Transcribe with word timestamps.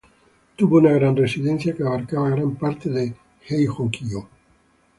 Tuvo 0.55 0.79
una 0.79 0.93
gran 0.93 1.15
residencia 1.15 1.75
que 1.75 1.83
abarcaba 1.83 2.31
gran 2.31 2.55
parte 2.55 2.89
de 2.89 3.13
Heijō-kyō. 3.47 4.27